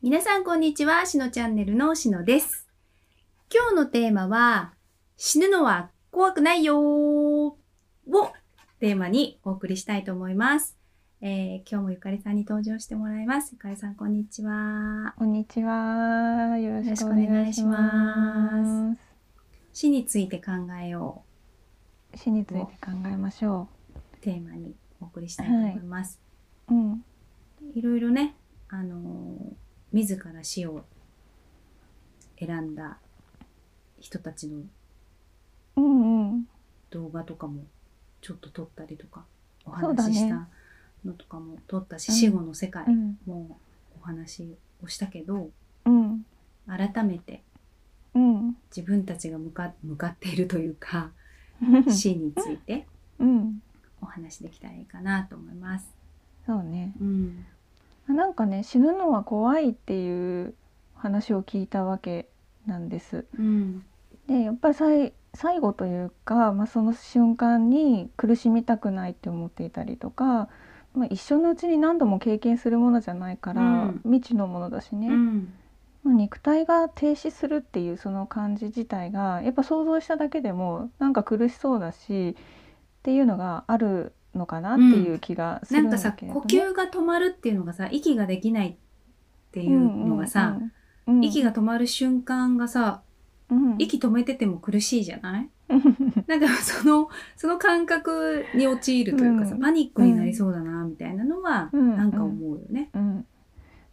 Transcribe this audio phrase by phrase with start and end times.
[0.00, 2.68] 皆さんこんにちは、しのチャンネルのしのです。
[3.52, 4.72] 今日のテーマは、
[5.16, 7.56] 死ぬのは怖くないよーを
[8.78, 10.76] テーマにお送りしたいと思います。
[11.20, 13.54] えー今日もゆかりさんに登場してもらいます。
[13.54, 15.14] ゆかりさんこんにちは。
[15.18, 16.56] こんにちは。
[16.58, 18.94] よろしくお願いしま
[19.72, 21.24] 死について考えよ
[22.14, 22.22] す。
[22.22, 26.20] 死について考えましょうテーマにお送りしたいと思います。
[26.68, 26.74] う。
[26.74, 27.04] うん。
[27.74, 28.36] い、ろいろね、
[28.68, 30.84] あのー自ら死を
[32.38, 32.98] 選んだ
[34.00, 34.62] 人たちの
[35.76, 36.48] うんうん。
[36.90, 37.62] 動画とかも
[38.20, 39.24] ちょっと撮ったりとか
[39.64, 40.48] お話しした
[41.04, 43.18] のとかも撮ったし、うん死後の世界うん。
[43.26, 43.58] も
[44.00, 45.50] お話をしたけど
[45.84, 46.24] うん。
[46.66, 47.42] 改めて
[48.14, 48.56] うん。
[48.74, 51.10] 自分たちが向か向かっているというか
[51.90, 52.86] 死について
[53.18, 53.62] うん。
[54.00, 55.92] お話できたらいいかなと思います。
[56.46, 56.92] そうね。
[57.00, 57.44] うん、
[58.12, 60.54] なんかね、死ぬのは怖いっていう
[60.94, 62.28] 話を聞いたわけ
[62.66, 63.26] なんです。
[63.38, 63.84] うん、
[64.26, 70.48] で、やっぱり最最後というか、まあ、その瞬間に苦しみたくないって思っていたりとか、
[70.94, 74.00] まあ、一生のうちに何度も経験するものじゃないから、うん。
[74.04, 75.52] 未知のものだしね、うん、
[76.02, 82.34] まあ肉体が停止するっていうその感じ自体がやっぱ想像しただけでもなんか苦しそうだしっ
[83.02, 88.76] ていうのがあるのかなっていう気がするんなんかさだけれどね、呼吸が止まるっていうのがさ息ができないっ
[89.52, 90.56] ていうのがさ、
[91.06, 93.02] うんうんうん、息が止まる瞬間がさ
[93.50, 95.48] うん、息止めてても苦しいじゃない？
[96.26, 99.60] なんかそのその感覚に陥るというかさ、うん。
[99.62, 101.96] パニックになりそうだなみたいなのはうん。
[101.96, 102.90] なんか思うよね。
[102.92, 103.26] うん、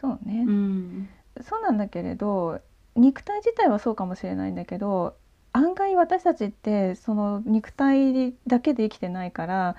[0.00, 1.08] そうね、うん。
[1.40, 2.60] そうなんだけれど
[2.94, 5.16] 肉体自体はそうかもしれないんだけど
[5.52, 9.74] 案外私たちってその肉体だけで生きてないから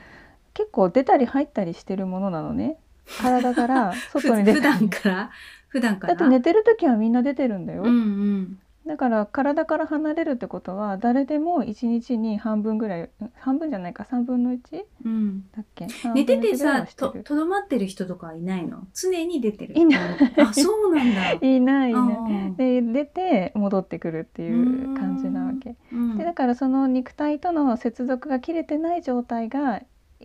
[0.53, 2.77] 結構出たり入ったりしてるものなのね。
[3.21, 5.29] 体から ふ外に出普段から？
[5.69, 6.15] 普段から？
[6.15, 8.59] だって寝てる時はみんな出てるんだよ、うんうん。
[8.85, 14.59] だから体から離れるってことは誰でも1日に半分ぐらいん半分じゃないか3分の 1?
[15.05, 15.87] うん、だっけ？
[16.13, 18.87] 寝てて3分の1ぐらいさととどまってる人とかはいないの？
[18.93, 19.77] 常に出てる？
[19.77, 19.99] いない。
[20.37, 21.31] あそうなんだ。
[21.45, 25.75] いないいあないーで出て戻ってくるっていう感じなわけ。
[25.91, 26.17] うん。
[26.17, 29.81] でだからその肉体との接続が切れてない状態が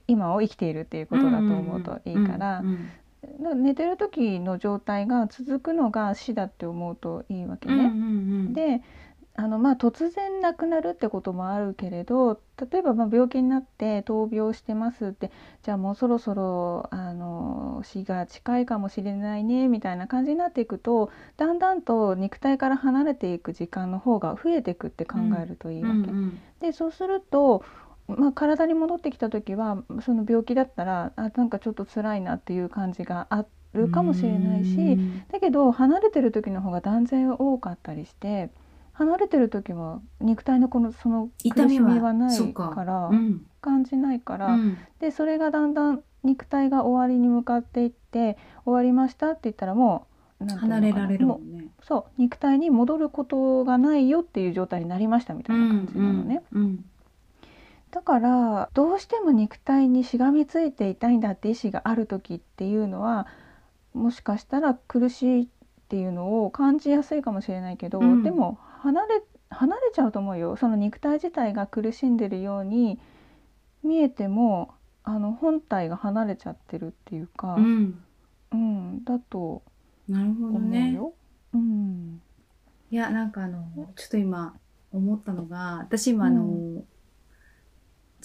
[0.07, 2.63] 今を生きているっていうことだと思うといいから
[3.55, 7.93] 寝てる時の状態が続くのが死だって思うといいわけね。
[8.53, 8.83] で
[9.39, 12.41] あのまあ突然亡くなるってこともあるけれど
[12.71, 15.31] 例えばまあ病気になって闘病してますって
[15.63, 26.11] じゃあもうそろそろあの死が近いかもしれないねみたいな感じになっていくとだんだんと肉体から離れていく時間の方が増えていくって考えるといいわけ。
[26.69, 27.63] でそうすると、
[28.09, 34.77] まあ、体に戻ってきた時はその病気だったらあなんかちょっと辛いなっていう感じがあるかもしれないし。
[34.77, 38.51] うんだけど離れてる時の方が断然多かったりして
[38.93, 50.07] 離れてる時は肉体のこのその苦し痛みはないかからうん感じないから、うんでそれがだんだん肉体が終わりに向かっていって終わりましたって言ったらも
[50.41, 51.67] う離れられるももんね。
[51.81, 56.43] うそう肉体に戻ることがないよっていう状態になりましたみたいな感じなのね。
[56.53, 56.85] うんうん
[57.97, 63.27] だからどうしても肉体にしがみついていたいんだって意志がある時っていうのは
[63.95, 65.47] もしかしたら苦しいっ
[65.89, 68.23] ていうのを感じやすいかもしれないけど、うん。
[68.23, 70.57] でも離れ離れちゃうと思うよ。
[70.57, 73.01] その肉体自体が苦しんでるように
[73.83, 77.99] 見えてもあの本体が離れちゃってるっていうか、うん。
[78.53, 79.63] うん、だと
[80.07, 80.93] なるほど思うね。
[80.93, 81.15] よ。
[81.55, 82.21] うん、
[82.91, 83.65] いやなんかあの
[83.97, 84.55] ちょっと今
[84.93, 86.85] 思ったのが私今あの、う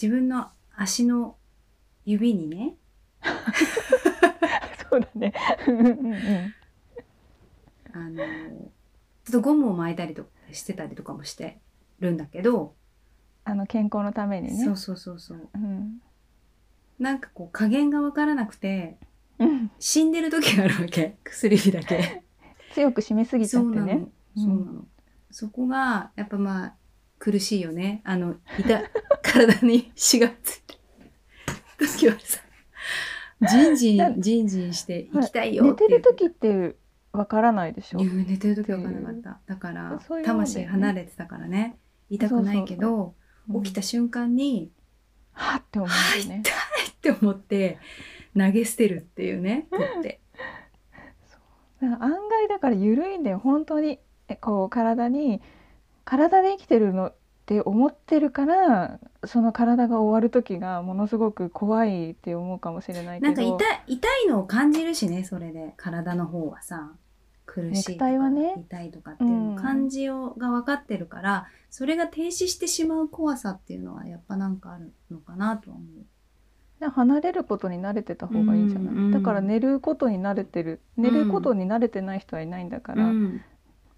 [0.02, 1.36] 自分の足の
[2.06, 2.76] 指にね
[4.90, 5.34] そうだね。
[5.68, 6.54] うんうん
[7.94, 8.26] あのちょ
[9.30, 11.60] っとゴムを巻いたりとかしてたりとかもして
[12.00, 12.74] るんだけど、
[13.44, 14.64] あの健康のためにね。
[14.64, 16.02] そうそうそうそううん
[16.98, 18.98] なんかこう加減がわからなくて
[19.40, 22.24] うん死んでる時があるわけ薬指だけ。
[22.74, 24.08] 強く締めすぎちゃそうなの、ってね。
[24.36, 24.86] そうなの。
[25.30, 26.76] そこがやっぱまあ
[27.22, 28.02] 苦しいよね。
[28.04, 28.82] あの痛
[29.22, 30.74] 体に死がついて
[31.80, 32.42] る時はさ、
[33.48, 36.76] ジンジンジンジンして行きたいよ寝っててる時って
[37.12, 38.00] わからないでしょ？
[38.04, 39.40] 寝てる時わからなかった。
[39.46, 41.78] だからそういう魂離れてたからね。
[42.10, 43.14] 痛くないけど
[43.64, 44.72] 起きた瞬間に
[45.32, 46.42] はって思はうよね。
[46.92, 47.78] って思って
[48.36, 49.68] 投げ捨てるっていうね。
[49.70, 50.20] 取って。
[51.82, 55.42] 案外だから緩いんだよ本当にえこう体に
[56.06, 57.14] 体で生きてるのっ
[57.46, 63.28] て思ってるからその体が終わる時がものすごく怖いって思うかもしれないけど。
[63.28, 65.74] なんか痛い痛いのを感じるしねそれで。
[65.78, 66.92] 体の方はさ
[67.46, 68.54] 苦しいとかね。
[68.58, 76.06] 痛いとかっていう感じを、が分かってるからそれが停止してしまう怖さっていうのはやっぱなんかあるのかなとは思う。
[76.80, 79.12] で離れることに慣れてた方がいいんじゃない、うんうん。
[79.12, 80.82] だから寝ることに慣れてる。
[80.98, 83.42] 寝ることに慣れてない人はいないんだから、うん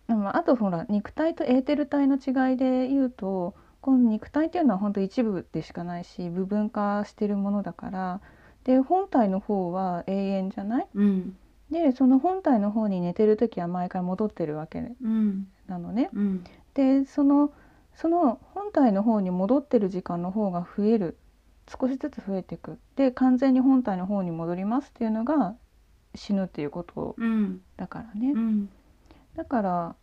[0.08, 8.22] でもあとほら肉体とエーテル体の違いで言うとこの肉体っていうのは本当一部でしかないし部分化してるものだから
[8.64, 10.88] で本体の方は永遠じゃない？
[10.94, 11.36] うん。
[11.72, 15.48] でその本体の方に寝てる時は毎回戻ってるわけうん。
[15.68, 16.10] なのね。
[16.14, 16.44] うん。
[16.74, 17.52] でその
[17.96, 21.18] その本体の方に戻ってる時間の方が増える。
[21.70, 22.78] 少しずつ増えていく。
[22.96, 25.56] で完全に本体の方に戻りますっていうのが
[26.16, 27.62] 死ぬっていうことうん。
[27.78, 28.32] だからね。
[28.32, 28.70] うん
[29.36, 29.96] だから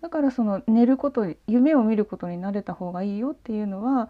[0.00, 4.08] だからその寝ること夢を見ることに慣れた方がいいよっていうのは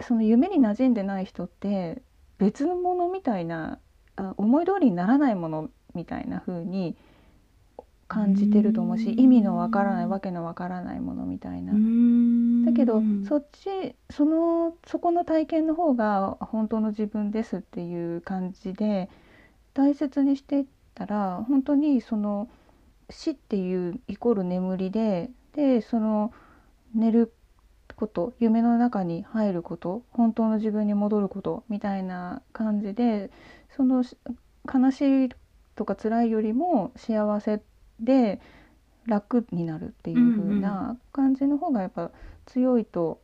[0.00, 2.02] その夢に馴染んでない人って
[2.38, 3.78] 別のものみたいな
[4.16, 6.96] あ思い通りにならないものみたいな風に
[8.06, 11.74] 感じてると思うしうん意味のわからないわけのわからないものみたいな。
[12.64, 19.10] だけどそっちそのそこの体験の方が本当の自分ですっていう感じで
[19.74, 22.48] 大切にしていったら本当にその
[23.10, 26.32] 死っていうイコール眠りででその
[26.94, 27.32] 寝る
[27.96, 33.30] こと夢の中に入ること本当の自分に戻ることみたいな感じで
[33.76, 34.16] そのし
[34.72, 35.28] 悲しい
[35.74, 37.62] とか辛いよりも幸せ
[38.00, 38.40] で
[39.06, 42.10] 楽になるっていう風な感じの方がやっぱ
[42.46, 43.20] 強いと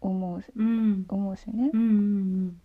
[0.00, 1.70] 思ううん思うしね。
[1.72, 2.60] うんうん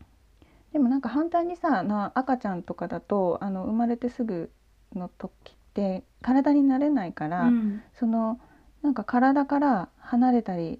[0.71, 4.49] でもなんか反対にさな赤ちゃんとかだとあの生まれてすぐ
[4.95, 7.81] の時って体になれないから、うん。
[7.93, 8.39] その
[8.83, 10.79] なんか体から離れたり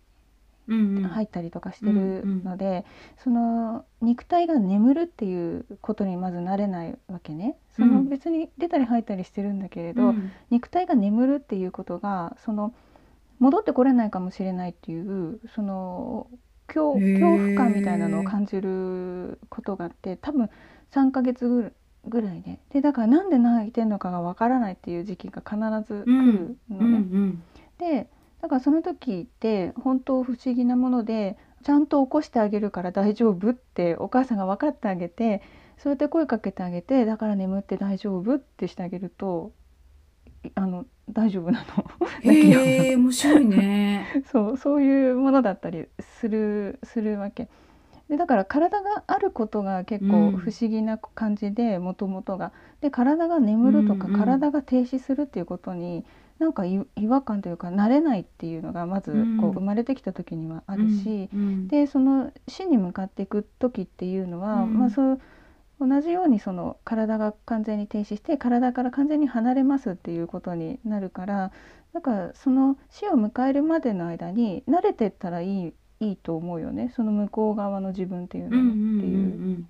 [0.67, 1.03] うんうん。
[1.03, 2.85] 入ったりとかしてるので、
[3.17, 7.57] その肉体が眠るっていうことにまずなれないわけね。
[7.75, 8.09] そのうん。
[8.09, 10.31] 別に出たり入ったりしてるんだけれど、うん。
[10.49, 12.73] 肉体が眠るっていうことがその
[13.39, 16.27] 戻ってこれないかもしれないっていうその
[16.67, 20.49] 恐恐怖感みたいなのを感じることがあって多分
[20.91, 21.73] 3ヶ月ぐ
[22.07, 25.57] ぐらいででだからなんで泣いてんのかがわからないっていう時期が必
[25.87, 26.97] ず来るのうんうね。
[26.99, 27.43] ん
[27.77, 28.09] で
[28.41, 35.41] だからその時って本当不思議なものでちゃんと起こしてあげるから大丈夫ってお母さんが分かってあげて
[35.77, 39.51] そうやって声かけてあげてだから眠って大丈夫ってしてあげると
[40.43, 41.85] いあの大丈夫なの。
[42.21, 44.07] へえ面白いね。
[44.31, 47.49] そうそういうものだったりするするわけ
[48.11, 50.37] でだから体があることが結構うん。
[50.37, 52.51] 不思議な感じでもともとが。
[52.81, 56.03] で体が眠るとか、うんうん体が停止するっていうことに
[56.37, 59.39] なんかい違和感というか慣れないっていうのがまずこうん。
[59.51, 64.77] う生まれてきた時にはあるし、うんでその死に向かっていく時っていうのは、うん。
[64.77, 65.19] まあそう
[65.79, 71.51] 同じようにその体が完全に停止して体から完全に離れますっていうことになるから
[71.93, 76.91] だからその死を迎えるまでの間に慣れてったらいいいいと思うよね。
[76.95, 79.65] その向こう側の自分っていうのうんうんうんっていう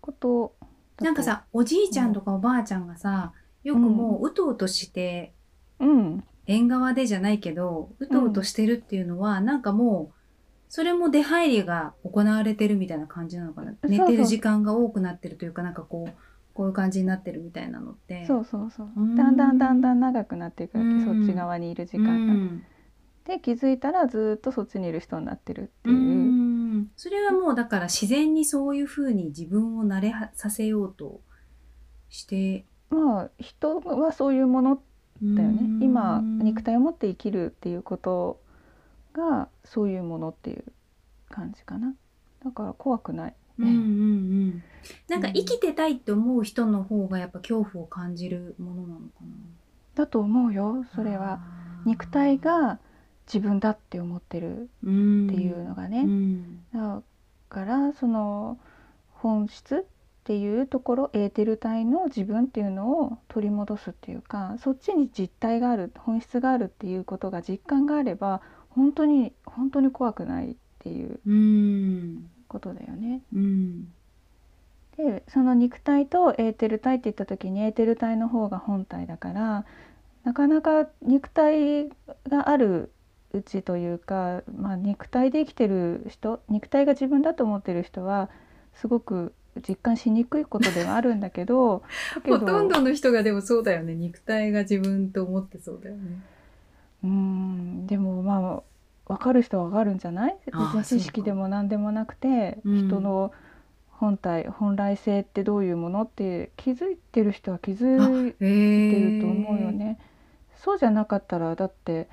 [0.00, 0.54] こと
[1.00, 3.32] なんかさおじいちゃんとかおばあちゃんがさ
[3.62, 5.32] よくもううとうとして
[5.78, 6.24] うん。
[6.48, 10.14] 縁側でじゃないけどうとうとしてるっていうのは、なんかもう
[10.70, 13.74] それも出入りが行われてるみたいな感じなのかな。
[13.86, 16.12] 寝てる時間が多くなってるというかなんかこう
[16.54, 17.80] こういう感じになってるみたいな。
[17.80, 18.88] のってそうそうそう。
[18.96, 19.14] うん。
[19.14, 20.90] だんだんだんだん長くなっていくわけ。
[20.90, 21.04] うん。
[21.04, 22.32] そっち側にいる時う間が。
[22.32, 22.62] ん
[23.28, 25.98] で気づいたらずっとそっちにいる人になってるってういう。
[25.98, 26.90] ん。
[26.96, 31.20] それはもうだから自然にそういうふうに自分を慣れはさせようと
[32.08, 32.64] して。
[32.88, 34.82] まあ人はそういうもの
[35.22, 35.58] だよね。
[35.60, 35.82] うん。
[35.82, 38.40] 今肉体を持って生きるっていうこと
[39.12, 40.64] がそういうものっていう
[41.28, 41.94] 感じかな。
[42.42, 44.62] だから怖くない、うんうんうん
[45.08, 49.26] なんか生きてたいって思う人の方がやっぱ恐怖を感じるものなのかな。
[49.96, 51.40] だと思うよそれは。
[51.84, 52.78] 肉体が
[53.32, 56.64] 自分だって思ってるっていうのがね、うん。
[56.72, 57.02] だ
[57.50, 58.58] からその
[59.10, 59.84] 本質っ
[60.24, 73.22] ていうところエーテル体の自分っていうのを取り戻すっていうかそっちに実体がある本質があるっていうことが実感があれば本当に本当に怖くないっていううんことだよね。
[73.34, 73.92] うん。
[74.96, 79.64] でその肉体とエーテル体って言った時にエーテル体の方が本体だから
[80.24, 81.88] なかなか肉体
[82.28, 82.90] がある
[83.32, 88.30] うちというか、まあ、肉体で生きてる人肉体が自分だと思ってる人は
[88.74, 89.32] すごく
[89.68, 91.82] 実感しにくいことではあるんだけど
[92.24, 93.94] ほどとんどの人がでもそうだよね。
[93.94, 96.02] 肉体が自分と思ってそうだよね。
[97.04, 97.86] うん。
[97.86, 98.62] でもま
[99.08, 100.36] あ分かる人は分かるんじゃない？
[100.84, 102.88] 知識でも何でもなくてうん。
[102.88, 103.32] 人の
[103.90, 109.98] 本体本来性ってどういうものって気づいてる人は気づいへてえると思うよね。
[110.56, 112.08] そうじゃなかったらだって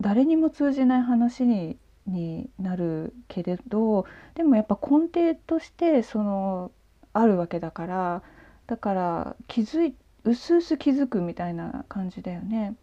[0.00, 1.76] 誰にも通じない話に
[2.06, 6.72] になるけれどでもやっぱ根底としてその
[7.12, 8.22] あるわけだから
[8.66, 12.74] だから気づいうすうす気づくみたいな感じだよね。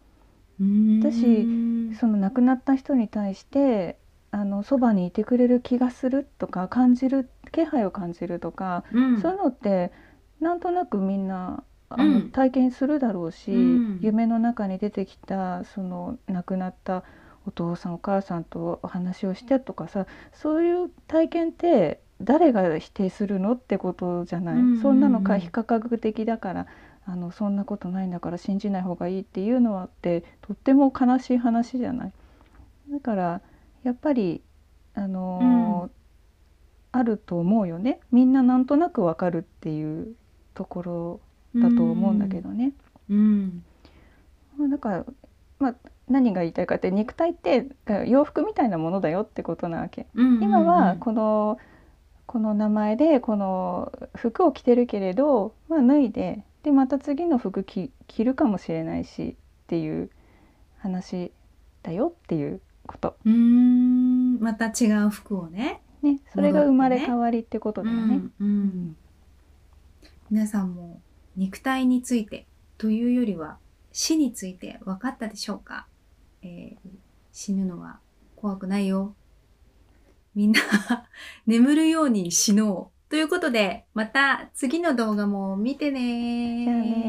[0.60, 3.96] 私その亡くなった人に対して
[4.32, 9.92] あのそばにいてくれる気がするとか感じる気配を感じるとか、うんそういうのって
[10.40, 12.30] なんとなくみんなあの、うん。
[12.30, 13.98] 体験するだろうし、うん。
[14.02, 17.04] 夢の中に出てきたその亡くなった
[17.46, 24.60] お父さんお母さんとお話をしてとかさそういう体験って誰が否定するのってことじゃない、うん。
[24.60, 26.66] うんうんそんなのか非科学的だから
[27.06, 32.12] あのそんなことないんだから信じない方がいいっていうのはってとっても悲しい話じゃない。
[32.90, 33.40] だから
[33.82, 34.42] やっぱり
[34.94, 35.98] あのー
[36.90, 38.00] あると思うよね。
[38.10, 40.14] みんななんとなくわかるっていう
[40.54, 41.20] ところ
[41.54, 42.72] だと思うんだけどね。
[43.10, 43.64] うん
[44.56, 45.04] まあ、だから、
[45.58, 45.74] まあ、
[46.08, 47.66] 何が言いたいかって肉体って
[48.06, 50.06] 洋服みたいなものだよってことなわけ。
[50.14, 51.58] うん今はこの
[52.26, 60.10] この名前でこの服を着てるけれど、まあ、脱いででまた次の服着着るかもしれないしっていう
[60.78, 61.32] 話
[61.82, 63.16] だよっていうこと。
[63.24, 68.02] うーんまた違う服をねね、それが生まれ変わりってことだよね。
[68.14, 68.96] うんうん
[70.30, 71.00] 皆さんも
[71.38, 73.58] 肉体についてというよりは
[73.92, 75.86] 死について分かったでしょうか、
[76.42, 76.88] えー
[77.30, 78.00] 死ぬのは
[78.34, 79.14] 怖くないよ。
[80.34, 80.60] みんな
[81.46, 83.10] 眠るように死のう。
[83.10, 87.08] ということでまた次の動画も見てね